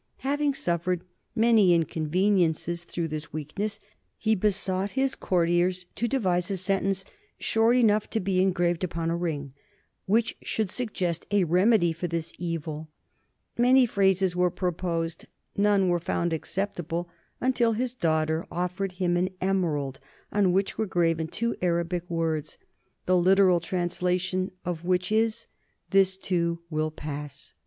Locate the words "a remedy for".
11.29-12.07